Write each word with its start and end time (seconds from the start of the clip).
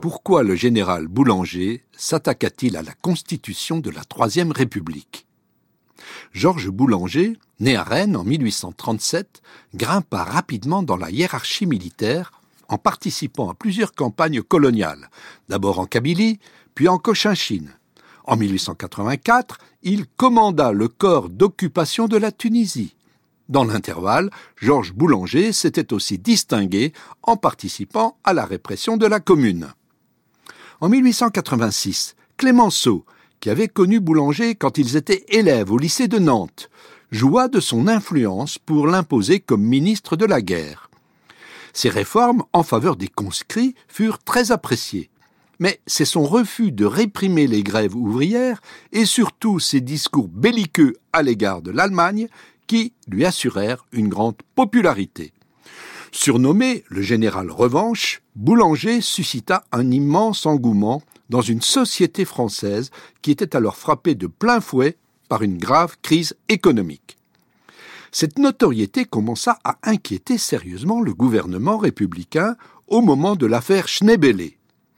Pourquoi 0.00 0.42
le 0.42 0.54
général 0.54 1.08
Boulanger 1.08 1.84
s'attaqua-t-il 1.92 2.78
à 2.78 2.82
la 2.82 2.94
constitution 2.94 3.80
de 3.80 3.90
la 3.90 4.02
Troisième 4.02 4.50
République? 4.50 5.26
Georges 6.32 6.70
Boulanger, 6.70 7.36
né 7.58 7.76
à 7.76 7.82
Rennes 7.82 8.16
en 8.16 8.24
1837, 8.24 9.42
grimpa 9.74 10.24
rapidement 10.24 10.82
dans 10.82 10.96
la 10.96 11.10
hiérarchie 11.10 11.66
militaire 11.66 12.32
en 12.68 12.78
participant 12.78 13.50
à 13.50 13.54
plusieurs 13.54 13.92
campagnes 13.92 14.40
coloniales, 14.40 15.10
d'abord 15.50 15.78
en 15.78 15.84
Kabylie, 15.84 16.38
puis 16.74 16.88
en 16.88 16.96
Cochinchine. 16.96 17.74
En 18.24 18.38
1884, 18.38 19.58
il 19.82 20.06
commanda 20.06 20.72
le 20.72 20.88
corps 20.88 21.28
d'occupation 21.28 22.08
de 22.08 22.16
la 22.16 22.32
Tunisie. 22.32 22.96
Dans 23.50 23.64
l'intervalle, 23.64 24.30
Georges 24.56 24.94
Boulanger 24.94 25.52
s'était 25.52 25.92
aussi 25.92 26.16
distingué 26.16 26.94
en 27.22 27.36
participant 27.36 28.16
à 28.24 28.32
la 28.32 28.46
répression 28.46 28.96
de 28.96 29.04
la 29.04 29.20
Commune. 29.20 29.74
En 30.82 30.88
1886, 30.88 32.16
Clémenceau, 32.38 33.04
qui 33.40 33.50
avait 33.50 33.68
connu 33.68 34.00
Boulanger 34.00 34.54
quand 34.54 34.78
ils 34.78 34.96
étaient 34.96 35.26
élèves 35.28 35.70
au 35.70 35.76
lycée 35.76 36.08
de 36.08 36.18
Nantes, 36.18 36.70
joua 37.10 37.48
de 37.48 37.60
son 37.60 37.86
influence 37.86 38.56
pour 38.56 38.86
l'imposer 38.86 39.40
comme 39.40 39.60
ministre 39.62 40.16
de 40.16 40.24
la 40.24 40.40
guerre. 40.40 40.88
Ses 41.74 41.90
réformes 41.90 42.44
en 42.54 42.62
faveur 42.62 42.96
des 42.96 43.08
conscrits 43.08 43.74
furent 43.88 44.20
très 44.20 44.52
appréciées. 44.52 45.10
Mais 45.58 45.80
c'est 45.86 46.06
son 46.06 46.24
refus 46.24 46.72
de 46.72 46.86
réprimer 46.86 47.46
les 47.46 47.62
grèves 47.62 47.94
ouvrières 47.94 48.62
et 48.92 49.04
surtout 49.04 49.58
ses 49.58 49.82
discours 49.82 50.28
belliqueux 50.28 50.94
à 51.12 51.22
l'égard 51.22 51.60
de 51.60 51.72
l'Allemagne 51.72 52.28
qui 52.66 52.94
lui 53.06 53.26
assurèrent 53.26 53.84
une 53.92 54.08
grande 54.08 54.36
popularité. 54.54 55.34
Surnommé 56.12 56.84
le 56.88 57.02
général 57.02 57.50
Revanche, 57.50 58.22
Boulanger 58.34 59.00
suscita 59.00 59.64
un 59.70 59.90
immense 59.90 60.44
engouement 60.44 61.02
dans 61.28 61.40
une 61.40 61.62
société 61.62 62.24
française 62.24 62.90
qui 63.22 63.30
était 63.30 63.54
alors 63.54 63.76
frappée 63.76 64.16
de 64.16 64.26
plein 64.26 64.60
fouet 64.60 64.96
par 65.28 65.42
une 65.42 65.58
grave 65.58 65.96
crise 66.02 66.36
économique. 66.48 67.16
Cette 68.10 68.38
notoriété 68.38 69.04
commença 69.04 69.58
à 69.62 69.78
inquiéter 69.84 70.36
sérieusement 70.36 71.00
le 71.00 71.14
gouvernement 71.14 71.78
républicain 71.78 72.56
au 72.88 73.02
moment 73.02 73.36
de 73.36 73.46
l'affaire 73.46 73.86
Schneebele. 73.86 74.50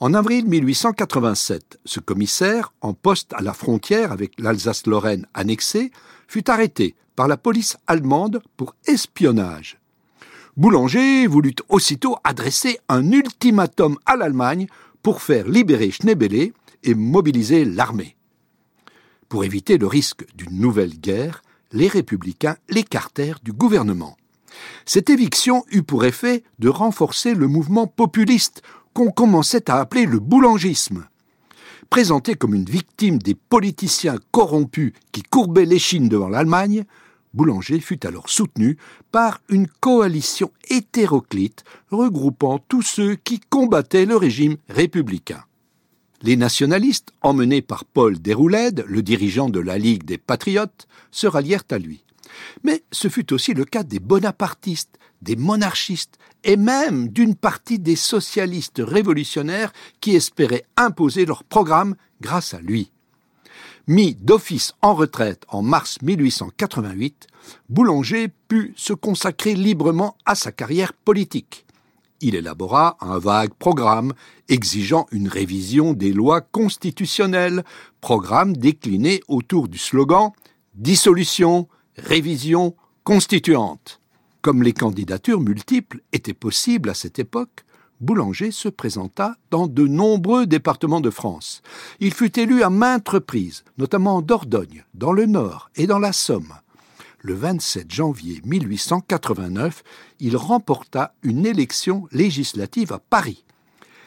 En 0.00 0.14
avril 0.14 0.46
1887, 0.46 1.80
ce 1.84 2.00
commissaire, 2.00 2.72
en 2.80 2.94
poste 2.94 3.34
à 3.34 3.42
la 3.42 3.52
frontière 3.52 4.10
avec 4.10 4.32
l'Alsace-Lorraine 4.38 5.26
annexée, 5.34 5.92
fut 6.28 6.50
arrêté 6.50 6.94
par 7.14 7.28
la 7.28 7.36
police 7.36 7.76
allemande 7.86 8.42
pour 8.56 8.74
espionnage. 8.86 9.78
Boulanger 10.56 11.26
voulut 11.26 11.56
aussitôt 11.68 12.16
adresser 12.22 12.78
un 12.88 13.10
ultimatum 13.10 13.98
à 14.06 14.14
l'Allemagne 14.14 14.68
pour 15.02 15.20
faire 15.20 15.48
libérer 15.48 15.90
Schneebele 15.90 16.52
et 16.84 16.94
mobiliser 16.94 17.64
l'armée. 17.64 18.16
Pour 19.28 19.44
éviter 19.44 19.78
le 19.78 19.88
risque 19.88 20.24
d'une 20.36 20.60
nouvelle 20.60 20.96
guerre, 20.96 21.42
les 21.72 21.88
républicains 21.88 22.56
l'écartèrent 22.68 23.40
du 23.42 23.52
gouvernement. 23.52 24.16
Cette 24.86 25.10
éviction 25.10 25.64
eut 25.72 25.82
pour 25.82 26.04
effet 26.04 26.44
de 26.60 26.68
renforcer 26.68 27.34
le 27.34 27.48
mouvement 27.48 27.88
populiste 27.88 28.62
qu'on 28.92 29.10
commençait 29.10 29.68
à 29.68 29.80
appeler 29.80 30.06
le 30.06 30.20
boulangisme. 30.20 31.08
Présenté 31.90 32.36
comme 32.36 32.54
une 32.54 32.64
victime 32.64 33.18
des 33.18 33.34
politiciens 33.34 34.18
corrompus 34.30 34.92
qui 35.10 35.22
courbaient 35.22 35.64
l'échine 35.64 36.08
devant 36.08 36.28
l'Allemagne, 36.28 36.84
Boulanger 37.34 37.80
fut 37.80 38.06
alors 38.06 38.30
soutenu 38.30 38.78
par 39.10 39.40
une 39.48 39.66
coalition 39.66 40.52
hétéroclite 40.70 41.64
regroupant 41.90 42.58
tous 42.68 42.82
ceux 42.82 43.16
qui 43.16 43.40
combattaient 43.40 44.06
le 44.06 44.16
régime 44.16 44.56
républicain. 44.68 45.42
Les 46.22 46.36
nationalistes, 46.36 47.12
emmenés 47.20 47.60
par 47.60 47.84
Paul 47.84 48.18
Déroulède, 48.18 48.84
le 48.86 49.02
dirigeant 49.02 49.50
de 49.50 49.60
la 49.60 49.76
Ligue 49.76 50.04
des 50.04 50.16
Patriotes, 50.16 50.86
se 51.10 51.26
rallièrent 51.26 51.64
à 51.70 51.78
lui. 51.78 52.04
Mais 52.62 52.82
ce 52.92 53.08
fut 53.08 53.32
aussi 53.32 53.52
le 53.52 53.64
cas 53.64 53.82
des 53.82 53.98
bonapartistes, 53.98 54.98
des 55.20 55.36
monarchistes 55.36 56.18
et 56.44 56.56
même 56.56 57.08
d'une 57.08 57.34
partie 57.34 57.78
des 57.78 57.96
socialistes 57.96 58.80
révolutionnaires 58.84 59.72
qui 60.00 60.14
espéraient 60.14 60.64
imposer 60.76 61.26
leur 61.26 61.44
programme 61.44 61.96
grâce 62.20 62.54
à 62.54 62.60
lui. 62.60 62.90
Mis 63.86 64.14
d'office 64.14 64.72
en 64.80 64.94
retraite 64.94 65.44
en 65.48 65.60
mars 65.60 66.00
1888, 66.00 67.26
Boulanger 67.68 68.28
put 68.48 68.72
se 68.76 68.94
consacrer 68.94 69.54
librement 69.54 70.16
à 70.24 70.34
sa 70.34 70.52
carrière 70.52 70.94
politique. 70.94 71.66
Il 72.22 72.34
élabora 72.34 72.96
un 73.02 73.18
vague 73.18 73.52
programme 73.52 74.14
exigeant 74.48 75.06
une 75.12 75.28
révision 75.28 75.92
des 75.92 76.14
lois 76.14 76.40
constitutionnelles, 76.40 77.62
programme 78.00 78.56
décliné 78.56 79.20
autour 79.28 79.68
du 79.68 79.76
slogan 79.76 80.30
Dissolution, 80.74 81.68
révision, 81.98 82.74
constituante. 83.04 84.00
Comme 84.40 84.62
les 84.62 84.72
candidatures 84.72 85.40
multiples 85.40 86.00
étaient 86.12 86.32
possibles 86.32 86.88
à 86.88 86.94
cette 86.94 87.18
époque, 87.18 87.66
Boulanger 88.04 88.50
se 88.50 88.68
présenta 88.68 89.36
dans 89.50 89.66
de 89.66 89.86
nombreux 89.86 90.46
départements 90.46 91.00
de 91.00 91.08
France. 91.08 91.62
Il 92.00 92.12
fut 92.12 92.38
élu 92.38 92.62
à 92.62 92.68
maintes 92.68 93.08
reprises, 93.08 93.64
notamment 93.78 94.16
en 94.16 94.22
Dordogne, 94.22 94.84
dans 94.92 95.12
le 95.12 95.24
Nord 95.24 95.70
et 95.74 95.86
dans 95.86 95.98
la 95.98 96.12
Somme. 96.12 96.52
Le 97.20 97.32
27 97.32 97.90
janvier 97.90 98.42
1889, 98.44 99.82
il 100.20 100.36
remporta 100.36 101.14
une 101.22 101.46
élection 101.46 102.06
législative 102.12 102.92
à 102.92 102.98
Paris. 102.98 103.46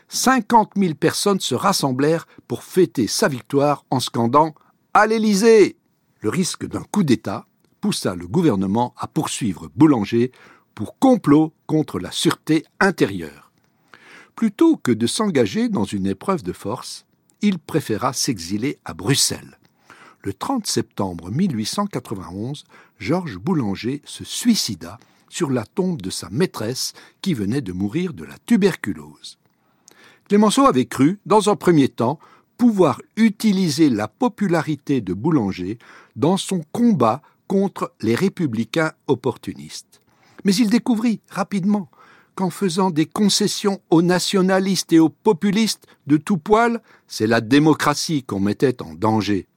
50 0.09 0.74
000 0.78 0.94
personnes 0.94 1.40
se 1.40 1.56
rassemblèrent 1.56 2.28
pour 2.47 2.64
fêter 2.64 3.08
sa 3.08 3.28
victoire 3.28 3.84
en 3.90 4.00
scandant 4.00 4.53
À 4.94 5.08
l'Élysée 5.08 5.75
Le 6.22 6.29
risque 6.29 6.68
d'un 6.68 6.84
coup 6.84 7.03
d'État 7.03 7.47
poussa 7.81 8.14
le 8.14 8.28
gouvernement 8.28 8.94
à 8.96 9.08
poursuivre 9.08 9.69
Boulanger 9.75 10.31
pour 10.75 11.00
complot 11.00 11.52
contre 11.66 11.97
la 12.00 12.12
sûreté 12.12 12.64
intérieure. 12.79 13.47
Plutôt 14.37 14.77
que 14.77 14.91
de 14.91 15.07
s'engager 15.07 15.67
dans 15.67 15.83
une 15.83 16.05
épreuve 16.05 16.43
de 16.43 16.53
force, 16.53 17.07
il 17.41 17.57
préféra 17.57 18.13
s'exiler 18.13 18.77
à 18.85 18.93
Bruxelles. 18.93 19.57
Le 20.21 20.31
30 20.31 20.67
septembre 20.67 21.31
1891, 21.31 22.63
Georges 22.99 23.39
Boulanger 23.39 24.03
se 24.05 24.23
suicida 24.23 24.99
sur 25.27 25.49
la 25.49 25.65
tombe 25.65 26.03
de 26.03 26.11
sa 26.11 26.29
maîtresse 26.29 26.93
qui 27.23 27.33
venait 27.33 27.61
de 27.61 27.73
mourir 27.73 28.13
de 28.13 28.25
la 28.25 28.37
tuberculose. 28.45 29.39
Clémenceau 30.27 30.67
avait 30.67 30.85
cru, 30.85 31.17
dans 31.25 31.49
un 31.49 31.55
premier 31.55 31.89
temps, 31.89 32.19
pouvoir 32.59 33.01
utiliser 33.15 33.89
la 33.89 34.07
popularité 34.07 35.01
de 35.01 35.15
Boulanger 35.15 35.79
dans 36.15 36.37
son 36.37 36.63
combat 36.71 37.23
contre 37.47 37.91
les 38.01 38.13
républicains 38.13 38.91
opportunistes. 39.07 39.99
Mais 40.45 40.53
il 40.53 40.69
découvrit 40.69 41.21
rapidement 41.27 41.89
qu'en 42.37 42.51
faisant 42.51 42.91
des 42.91 43.07
concessions 43.07 43.81
aux 43.89 44.03
nationalistes 44.03 44.93
et 44.93 44.99
aux 44.99 45.09
populistes 45.09 45.87
de 46.05 46.17
tout 46.17 46.37
poil, 46.37 46.81
c'est 47.07 47.25
la 47.25 47.41
démocratie 47.41 48.23
qu'on 48.23 48.39
mettait 48.39 48.83
en 48.83 48.93
danger. 48.93 49.47